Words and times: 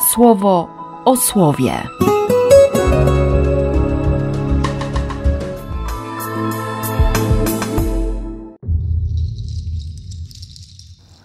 słowo 0.00 0.68
o 1.04 1.16
słowie. 1.16 1.82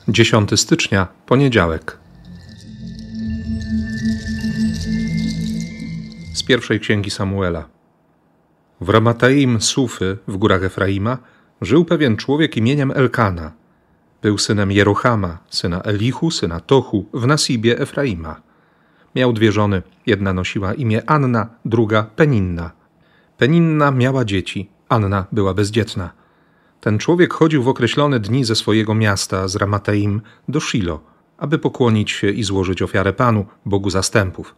10 0.07 0.59
stycznia, 0.59 1.07
poniedziałek. 1.25 1.97
Z 6.33 6.43
pierwszej 6.43 6.79
księgi 6.79 7.09
Samuela. 7.09 7.65
W 8.81 8.89
Ramataim 8.89 9.61
Sufy 9.61 10.17
w 10.27 10.37
górach 10.37 10.63
Efraima 10.63 11.17
żył 11.61 11.85
pewien 11.85 12.17
człowiek 12.17 12.57
imieniem 12.57 12.91
Elkana. 12.91 13.51
Był 14.21 14.37
synem 14.37 14.71
Jerochama, 14.71 15.37
syna 15.49 15.81
Elichu, 15.81 16.31
syna 16.31 16.59
Tochu 16.59 17.05
w 17.13 17.27
Nasibie 17.27 17.79
Efraima. 17.79 18.52
Miał 19.15 19.33
dwie 19.33 19.51
żony, 19.51 19.81
jedna 20.05 20.33
nosiła 20.33 20.73
imię 20.73 21.01
Anna, 21.05 21.49
druga 21.65 22.03
Peninna. 22.03 22.71
Peninna 23.37 23.91
miała 23.91 24.25
dzieci, 24.25 24.69
Anna 24.89 25.25
była 25.31 25.53
bezdzietna. 25.53 26.11
Ten 26.81 26.99
człowiek 26.99 27.33
chodził 27.33 27.63
w 27.63 27.67
określone 27.67 28.19
dni 28.19 28.45
ze 28.45 28.55
swojego 28.55 28.95
miasta, 28.95 29.47
z 29.47 29.55
Ramateim, 29.55 30.21
do 30.47 30.59
Shilo, 30.59 30.99
aby 31.37 31.59
pokłonić 31.59 32.11
się 32.11 32.29
i 32.29 32.43
złożyć 32.43 32.81
ofiarę 32.81 33.13
Panu, 33.13 33.45
Bogu 33.65 33.89
zastępów. 33.89 34.55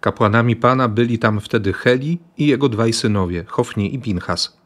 Kapłanami 0.00 0.56
Pana 0.56 0.88
byli 0.88 1.18
tam 1.18 1.40
wtedy 1.40 1.72
Heli 1.72 2.18
i 2.38 2.46
jego 2.46 2.68
dwaj 2.68 2.92
synowie, 2.92 3.44
Hofni 3.48 3.94
i 3.94 3.98
Pinchas. 3.98 4.58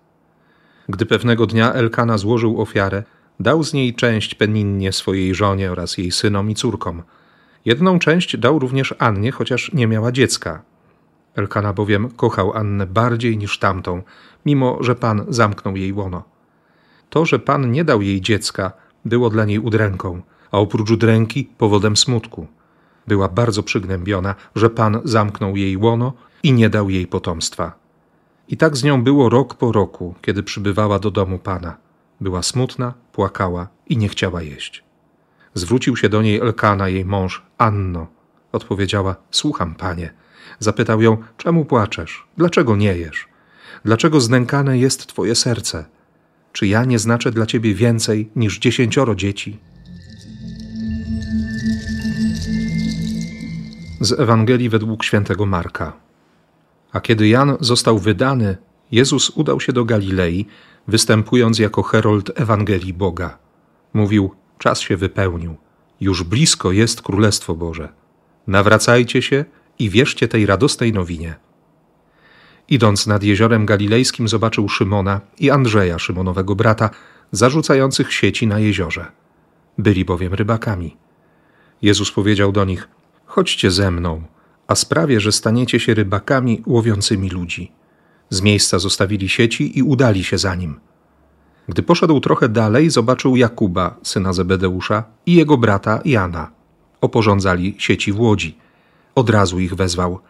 Gdy 0.89 1.07
pewnego 1.07 1.47
dnia 1.47 1.73
Elkana 1.73 2.19
złożył 2.19 2.61
ofiarę, 2.61 3.03
dał 3.41 3.65
z 3.65 3.73
niej 3.73 3.95
część 3.95 4.35
Peninnie 4.35 4.93
swojej 4.93 5.35
żonie 5.35 5.73
oraz 5.73 5.99
jej 5.99 6.13
synom 6.13 6.51
i 6.51 6.55
córkom. 6.55 7.03
Jedną 7.69 7.99
część 7.99 8.37
dał 8.37 8.59
również 8.59 8.95
Annie, 8.99 9.33
chociaż 9.33 9.73
nie 9.73 9.87
miała 9.87 10.13
dziecka. 10.13 10.63
Elkana 11.37 11.73
bowiem 11.73 12.11
kochał 12.11 12.53
Annę 12.53 12.87
bardziej 12.87 13.39
niż 13.39 13.59
tamtą, 13.59 14.03
mimo 14.47 14.79
że 14.81 14.95
Pan 14.95 15.25
zamknął 15.29 15.77
jej 15.77 15.93
łono. 15.93 16.23
To, 17.11 17.27
że 17.27 17.39
Pan 17.39 17.71
nie 17.71 17.85
dał 17.85 18.03
jej 18.03 18.21
dziecka, 18.21 18.73
było 19.05 19.31
dla 19.31 19.45
niej 19.45 19.59
udręką, 19.59 20.23
a 20.51 20.59
oprócz 20.59 20.91
udręki 20.91 21.45
powodem 21.59 21.97
smutku. 21.97 22.47
Była 23.07 23.29
bardzo 23.29 23.63
przygnębiona, 23.63 24.35
że 24.55 24.71
Pan 24.71 25.01
zamknął 25.05 25.57
jej 25.57 25.77
łono 25.77 26.13
i 26.43 26.53
nie 26.53 26.71
dał 26.71 26.91
jej 26.91 27.07
potomstwa. 27.07 27.73
I 28.49 28.57
tak 28.57 28.77
z 28.77 28.85
nią 28.85 29.05
było 29.05 29.29
rok 29.29 29.55
po 29.55 29.73
roku, 29.73 30.15
kiedy 30.23 30.43
przybywała 30.43 30.99
do 30.99 31.11
domu 31.11 31.39
Pana. 31.39 31.77
Była 32.21 32.43
smutna, 32.43 32.95
płakała 33.13 33.69
i 33.89 33.97
nie 33.97 34.09
chciała 34.09 34.43
jeść. 34.43 34.88
Zwrócił 35.59 35.97
się 35.97 36.09
do 36.09 36.23
niej 36.23 36.41
Elkana, 36.41 36.89
jej 36.89 37.05
mąż, 37.05 37.43
Anno. 37.59 38.07
Odpowiedziała: 38.53 39.17
Słucham, 39.31 39.75
panie. 39.75 40.15
Zapytał 40.59 41.03
ją: 41.03 41.17
Czemu 41.37 41.65
płaczesz? 41.65 42.27
Dlaczego 42.37 42.77
nie 42.77 42.97
jesz? 42.97 43.29
Dlaczego 43.85 44.21
znękane 44.21 44.79
jest 44.79 45.07
twoje 45.07 45.35
serce? 45.35 45.85
Czy 46.53 46.67
ja 46.67 46.85
nie 46.85 46.99
znaczę 46.99 47.31
dla 47.31 47.47
ciebie 47.47 47.75
więcej 47.75 48.31
niż 48.37 48.59
dziesięcioro 48.59 49.15
dzieci? 49.15 49.59
Z 54.01 54.21
Ewangelii 54.21 54.69
według 54.69 55.05
świętego 55.05 55.47
Marka. 55.47 55.93
A 56.93 57.01
kiedy 57.01 57.29
Jan 57.29 57.57
został 57.61 57.99
wydany, 57.99 58.57
Jezus 58.93 59.31
udał 59.31 59.61
się 59.61 59.73
do 59.73 59.85
Galilei, 59.85 60.47
występując 60.89 61.59
jako 61.59 61.83
herold 61.83 62.31
Ewangelii 62.35 62.95
Boga. 62.95 63.39
Mówił: 63.95 64.31
Czas 64.59 64.81
się 64.81 64.97
wypełnił, 64.97 65.57
już 66.01 66.23
blisko 66.23 66.73
jest 66.73 67.03
Królestwo 67.03 67.55
Boże. 67.55 67.89
Nawracajcie 68.47 69.23
się 69.23 69.45
i 69.79 69.91
wierzcie 69.91 70.29
tej 70.29 70.47
radosnej 70.47 70.93
nowinie. 70.93 71.35
Idąc 72.69 73.07
nad 73.07 73.23
jeziorem 73.23 73.67
galilejskim, 73.67 74.29
zobaczył 74.29 74.69
Szymona 74.69 75.21
i 75.39 75.51
Andrzeja, 75.51 75.99
Szymonowego 75.99 76.55
brata, 76.55 76.91
zarzucających 77.33 78.13
sieci 78.13 78.47
na 78.47 78.59
jeziorze. 78.59 79.07
Byli 79.79 80.05
bowiem 80.05 80.35
rybakami. 80.35 80.97
Jezus 81.83 82.13
powiedział 82.13 82.53
do 82.53 82.65
nich: 82.65 82.89
Chodźcie 83.27 83.71
ze 83.71 83.91
mną, 83.91 84.23
a 84.67 84.75
sprawię, 84.75 85.21
że 85.21 85.33
staniecie 85.33 85.81
się 85.81 85.95
rybakami 85.95 86.63
łowiącymi 86.67 87.31
ludzi. 87.31 87.73
Z 88.31 88.41
miejsca 88.41 88.79
zostawili 88.79 89.29
sieci 89.29 89.79
i 89.79 89.83
udali 89.83 90.25
się 90.25 90.39
za 90.39 90.55
nim. 90.55 90.81
Gdy 91.69 91.83
poszedł 91.83 92.21
trochę 92.21 92.49
dalej, 92.49 92.91
zobaczył 92.91 93.37
Jakuba, 93.37 93.97
syna 94.03 94.33
Zebedeusza, 94.33 95.05
i 95.27 95.35
jego 95.35 95.57
brata 95.57 96.01
Jana. 96.05 96.51
Oporządzali 97.01 97.75
sieci 97.79 98.13
w 98.13 98.21
łodzi. 98.21 98.59
Od 99.15 99.31
razu 99.31 99.61
ich 99.61 99.75
wezwał– 99.75 100.19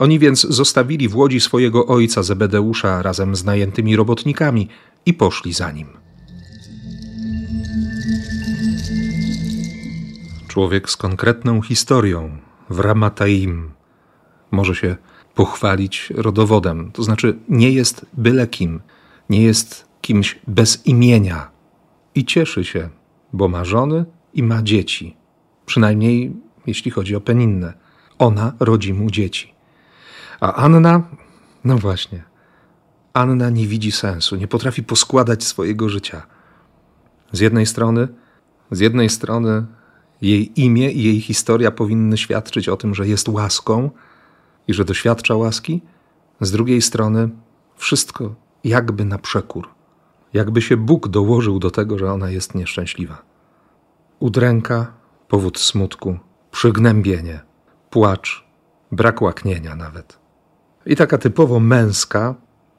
oni 0.00 0.18
więc 0.18 0.40
zostawili 0.40 1.08
w 1.08 1.16
łodzi 1.16 1.40
swojego 1.40 1.86
ojca 1.86 2.22
Zebedeusza 2.22 3.02
razem 3.02 3.36
z 3.36 3.44
najętymi 3.44 3.96
robotnikami 3.96 4.68
i 5.06 5.14
poszli 5.14 5.52
za 5.52 5.72
nim. 5.72 5.86
Człowiek 10.48 10.90
z 10.90 10.96
konkretną 10.96 11.62
historią 11.62 12.36
w 12.70 12.78
Ramataim 12.78 13.70
może 14.50 14.74
się 14.74 14.96
pochwalić 15.34 16.12
rodowodem, 16.16 16.92
to 16.92 17.02
znaczy 17.02 17.38
nie 17.48 17.70
jest 17.70 18.06
byle 18.12 18.46
kim, 18.46 18.80
nie 19.30 19.42
jest 19.42 19.89
kimś 20.00 20.38
bez 20.46 20.86
imienia 20.86 21.50
i 22.14 22.24
cieszy 22.24 22.64
się, 22.64 22.88
bo 23.32 23.48
ma 23.48 23.64
żony 23.64 24.04
i 24.34 24.42
ma 24.42 24.62
dzieci, 24.62 25.16
przynajmniej 25.66 26.32
jeśli 26.66 26.90
chodzi 26.90 27.16
o 27.16 27.20
Peninnę. 27.20 27.72
Ona 28.18 28.52
rodzi 28.60 28.94
mu 28.94 29.10
dzieci. 29.10 29.54
A 30.40 30.54
Anna, 30.54 31.02
no 31.64 31.78
właśnie, 31.78 32.22
Anna 33.12 33.50
nie 33.50 33.66
widzi 33.66 33.92
sensu, 33.92 34.36
nie 34.36 34.48
potrafi 34.48 34.82
poskładać 34.82 35.44
swojego 35.44 35.88
życia. 35.88 36.26
Z 37.32 37.40
jednej 37.40 37.66
strony, 37.66 38.08
z 38.70 38.80
jednej 38.80 39.08
strony 39.08 39.66
jej 40.22 40.60
imię 40.60 40.92
i 40.92 41.02
jej 41.02 41.20
historia 41.20 41.70
powinny 41.70 42.18
świadczyć 42.18 42.68
o 42.68 42.76
tym, 42.76 42.94
że 42.94 43.08
jest 43.08 43.28
łaską 43.28 43.90
i 44.68 44.74
że 44.74 44.84
doświadcza 44.84 45.36
łaski, 45.36 45.80
z 46.40 46.50
drugiej 46.50 46.82
strony 46.82 47.28
wszystko 47.76 48.34
jakby 48.64 49.04
na 49.04 49.18
przekór. 49.18 49.68
Jakby 50.32 50.62
się 50.62 50.76
Bóg 50.76 51.08
dołożył 51.08 51.58
do 51.58 51.70
tego, 51.70 51.98
że 51.98 52.12
ona 52.12 52.30
jest 52.30 52.54
nieszczęśliwa. 52.54 53.22
Udręka, 54.18 54.92
powód 55.28 55.58
smutku, 55.58 56.18
przygnębienie, 56.50 57.40
płacz, 57.90 58.44
brak 58.92 59.22
łaknienia 59.22 59.76
nawet. 59.76 60.18
I 60.86 60.96
taka 60.96 61.18
typowo 61.18 61.60
męska, 61.60 62.34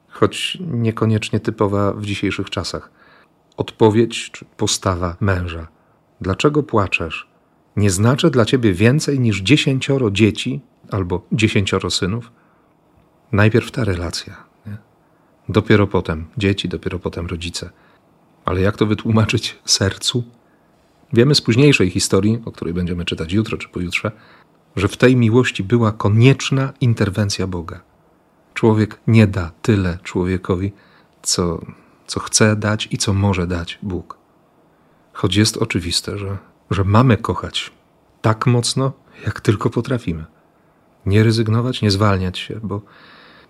choć 0.08 0.58
niekoniecznie 0.60 1.40
typowa 1.40 1.92
w 1.92 2.04
dzisiejszych 2.04 2.50
czasach. 2.50 2.90
Odpowiedź 3.56 4.30
czy 4.30 4.44
postawa 4.44 5.16
męża. 5.20 5.68
Dlaczego 6.20 6.62
płaczesz? 6.62 7.28
Nie 7.76 7.90
znaczy 7.90 8.30
dla 8.30 8.44
ciebie 8.44 8.72
więcej 8.72 9.20
niż 9.20 9.40
dziesięcioro 9.40 10.10
dzieci 10.10 10.60
albo 10.90 11.26
dziesięcioro 11.32 11.90
synów? 11.90 12.32
Najpierw 13.32 13.70
ta 13.70 13.84
relacja. 13.84 14.51
Dopiero 15.48 15.86
potem 15.86 16.26
dzieci, 16.36 16.68
dopiero 16.68 16.98
potem 16.98 17.26
rodzice. 17.26 17.70
Ale 18.44 18.60
jak 18.60 18.76
to 18.76 18.86
wytłumaczyć 18.86 19.58
sercu? 19.64 20.24
Wiemy 21.12 21.34
z 21.34 21.40
późniejszej 21.40 21.90
historii, 21.90 22.42
o 22.44 22.52
której 22.52 22.74
będziemy 22.74 23.04
czytać 23.04 23.32
jutro 23.32 23.58
czy 23.58 23.68
pojutrze, 23.68 24.12
że 24.76 24.88
w 24.88 24.96
tej 24.96 25.16
miłości 25.16 25.64
była 25.64 25.92
konieczna 25.92 26.72
interwencja 26.80 27.46
Boga. 27.46 27.80
Człowiek 28.54 29.00
nie 29.06 29.26
da 29.26 29.50
tyle 29.62 29.98
człowiekowi, 30.02 30.72
co, 31.22 31.60
co 32.06 32.20
chce 32.20 32.56
dać 32.56 32.88
i 32.90 32.98
co 32.98 33.12
może 33.12 33.46
dać 33.46 33.78
Bóg. 33.82 34.18
Choć 35.12 35.36
jest 35.36 35.56
oczywiste, 35.56 36.18
że, 36.18 36.38
że 36.70 36.84
mamy 36.84 37.16
kochać 37.16 37.72
tak 38.22 38.46
mocno, 38.46 38.92
jak 39.26 39.40
tylko 39.40 39.70
potrafimy. 39.70 40.24
Nie 41.06 41.22
rezygnować, 41.22 41.82
nie 41.82 41.90
zwalniać 41.90 42.38
się, 42.38 42.60
bo, 42.62 42.82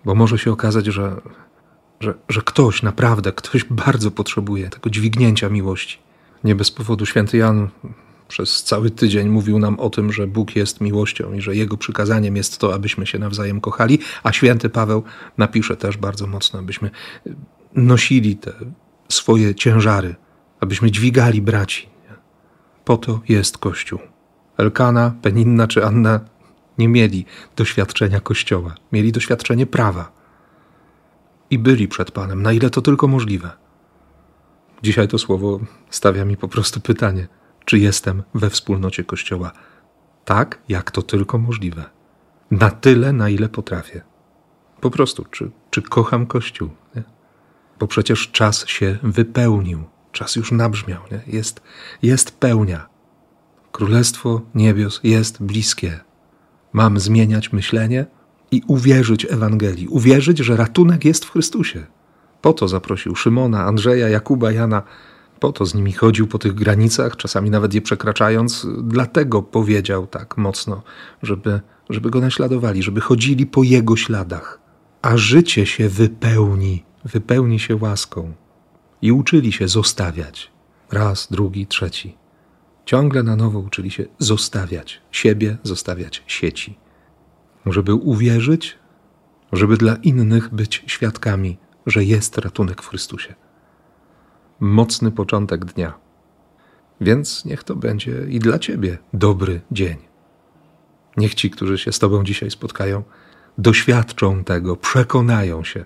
bo 0.05 0.15
może 0.15 0.37
się 0.37 0.51
okazać, 0.51 0.85
że, 0.85 1.21
że, 2.03 2.13
że 2.29 2.41
ktoś 2.41 2.83
naprawdę, 2.83 3.31
ktoś 3.31 3.63
bardzo 3.63 4.11
potrzebuje 4.11 4.69
tego 4.69 4.89
dźwignięcia 4.89 5.49
miłości. 5.49 5.97
Nie 6.43 6.55
bez 6.55 6.71
powodu 6.71 7.05
święty 7.05 7.37
Jan 7.37 7.69
przez 8.27 8.63
cały 8.63 8.91
tydzień 8.91 9.29
mówił 9.29 9.59
nam 9.59 9.79
o 9.79 9.89
tym, 9.89 10.13
że 10.13 10.27
Bóg 10.27 10.55
jest 10.55 10.81
miłością 10.81 11.33
i 11.33 11.41
że 11.41 11.55
Jego 11.55 11.77
przykazaniem 11.77 12.35
jest 12.35 12.57
to, 12.57 12.73
abyśmy 12.73 13.07
się 13.07 13.19
nawzajem 13.19 13.61
kochali, 13.61 13.99
a 14.23 14.33
święty 14.33 14.69
Paweł 14.69 15.03
napisze 15.37 15.77
też 15.77 15.97
bardzo 15.97 16.27
mocno, 16.27 16.59
abyśmy 16.59 16.89
nosili 17.73 18.35
te 18.35 18.53
swoje 19.09 19.55
ciężary, 19.55 20.15
abyśmy 20.59 20.91
dźwigali 20.91 21.41
braci. 21.41 21.89
Po 22.85 22.97
to 22.97 23.19
jest 23.29 23.57
Kościół. 23.57 23.99
Elkana, 24.57 25.13
Peninna 25.21 25.67
czy 25.67 25.85
Anna 25.85 26.19
nie 26.77 26.87
mieli 26.87 27.25
doświadczenia 27.55 28.19
Kościoła, 28.19 28.75
mieli 28.91 29.11
doświadczenie 29.11 29.65
prawa. 29.65 30.22
I 31.53 31.59
byli 31.59 31.87
przed 31.87 32.11
Panem, 32.11 32.41
na 32.41 32.51
ile 32.53 32.69
to 32.69 32.81
tylko 32.81 33.07
możliwe. 33.07 33.51
Dzisiaj 34.83 35.07
to 35.07 35.17
słowo 35.17 35.59
stawia 35.89 36.25
mi 36.25 36.37
po 36.37 36.47
prostu 36.47 36.79
pytanie– 36.79 37.27
czy 37.65 37.79
jestem 37.79 38.23
we 38.33 38.49
wspólnocie 38.49 39.03
Kościoła 39.03 39.51
tak, 40.25 40.59
jak 40.69 40.91
to 40.91 41.01
tylko 41.01 41.37
możliwe. 41.37 41.83
Na 42.51 42.71
tyle, 42.71 43.13
na 43.13 43.29
ile 43.29 43.49
potrafię. 43.49 44.01
Po 44.81 44.91
prostu, 44.91 45.25
czy, 45.31 45.51
czy 45.69 45.81
kocham 45.81 46.25
Kościół? 46.25 46.69
Nie? 46.95 47.03
Bo 47.79 47.87
przecież 47.87 48.31
czas 48.31 48.67
się 48.67 48.97
wypełnił, 49.03 49.83
czas 50.11 50.35
już 50.35 50.51
nabrzmiał, 50.51 51.01
nie? 51.11 51.21
Jest, 51.27 51.61
jest 52.01 52.39
pełnia. 52.39 52.89
Królestwo 53.71 54.41
niebios 54.55 54.99
jest 55.03 55.43
bliskie. 55.43 55.99
Mam 56.73 56.99
zmieniać 56.99 57.53
myślenie 57.53 58.05
i 58.53 58.61
uwierzyć 58.67 59.25
Ewangelii, 59.29 59.87
uwierzyć, 59.87 60.37
że 60.37 60.57
ratunek 60.57 61.05
jest 61.05 61.25
w 61.25 61.31
Chrystusie. 61.31 61.85
Po 62.41 62.53
to 62.53 62.67
zaprosił 62.67 63.15
Szymona, 63.15 63.65
Andrzeja, 63.65 64.09
Jakuba, 64.09 64.51
Jana. 64.51 64.83
Po 65.39 65.51
to 65.51 65.65
z 65.65 65.73
nimi 65.73 65.91
chodził 65.91 66.27
po 66.27 66.39
tych 66.39 66.53
granicach, 66.53 67.17
czasami 67.17 67.49
nawet 67.49 67.73
je 67.73 67.81
przekraczając. 67.81 68.67
Dlatego 68.83 69.41
powiedział 69.41 70.07
tak 70.07 70.37
mocno, 70.37 70.83
żeby, 71.23 71.61
żeby 71.89 72.09
go 72.09 72.19
naśladowali, 72.19 72.83
żeby 72.83 73.01
chodzili 73.01 73.45
po 73.45 73.63
jego 73.63 73.95
śladach. 73.95 74.59
A 75.01 75.17
życie 75.17 75.65
się 75.65 75.89
wypełni, 75.89 76.83
wypełni 77.05 77.59
się 77.59 77.75
łaską. 77.75 78.33
I 79.01 79.11
uczyli 79.11 79.51
się 79.51 79.67
zostawiać. 79.67 80.51
Raz, 80.91 81.27
drugi, 81.31 81.67
trzeci. 81.67 82.17
Ciągle 82.85 83.23
na 83.23 83.35
nowo 83.35 83.59
uczyli 83.59 83.91
się 83.91 84.05
zostawiać 84.19 85.01
siebie, 85.11 85.57
zostawiać 85.63 86.23
sieci. 86.27 86.82
Żeby 87.65 87.93
uwierzyć, 87.93 88.77
żeby 89.51 89.77
dla 89.77 89.95
innych 89.95 90.53
być 90.53 90.83
świadkami 90.87 91.57
że 91.85 92.03
jest 92.03 92.37
ratunek 92.37 92.81
w 92.81 92.87
Chrystusie. 92.87 93.35
Mocny 94.59 95.11
początek 95.11 95.65
dnia. 95.65 95.93
Więc 97.01 97.45
niech 97.45 97.63
to 97.63 97.75
będzie 97.75 98.25
i 98.29 98.39
dla 98.39 98.59
Ciebie 98.59 98.97
dobry 99.13 99.61
dzień. 99.71 99.97
Niech 101.17 101.35
ci, 101.35 101.49
którzy 101.49 101.77
się 101.77 101.91
z 101.91 101.99
Tobą 101.99 102.23
dzisiaj 102.23 102.51
spotkają, 102.51 103.03
doświadczą 103.57 104.43
tego, 104.43 104.75
przekonają 104.75 105.63
się, 105.63 105.85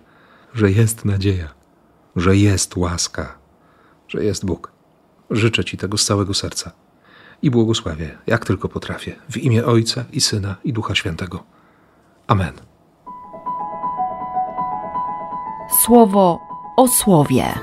że 0.53 0.71
jest 0.71 1.05
nadzieja, 1.05 1.53
że 2.15 2.37
jest 2.37 2.77
łaska, 2.77 3.37
że 4.07 4.23
jest 4.23 4.45
Bóg. 4.45 4.71
Życzę 5.29 5.65
Ci 5.65 5.77
tego 5.77 5.97
z 5.97 6.05
całego 6.05 6.33
serca 6.33 6.71
i 7.41 7.51
błogosławię, 7.51 8.17
jak 8.27 8.45
tylko 8.45 8.69
potrafię, 8.69 9.15
w 9.29 9.37
imię 9.37 9.65
Ojca 9.65 10.05
i 10.11 10.21
Syna 10.21 10.55
i 10.63 10.73
Ducha 10.73 10.95
Świętego. 10.95 11.43
Amen. 12.27 12.53
Słowo 15.83 16.39
o 16.77 16.87
słowie. 16.87 17.53